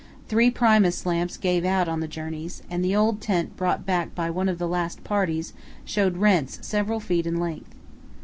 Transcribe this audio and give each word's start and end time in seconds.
Three 0.27 0.49
Primus 0.49 1.05
lamps 1.05 1.37
gave 1.37 1.63
out 1.63 1.87
on 1.87 1.99
the 1.99 2.07
journeys, 2.07 2.63
and 2.71 2.83
the 2.83 2.95
old 2.95 3.21
tent 3.21 3.55
brought 3.55 3.85
back 3.85 4.15
by 4.15 4.31
one 4.31 4.49
of 4.49 4.57
the 4.57 4.67
last 4.67 5.03
parties 5.03 5.53
showed 5.85 6.17
rents 6.17 6.57
several 6.63 6.99
feet 6.99 7.27
in 7.27 7.39
length. 7.39 7.69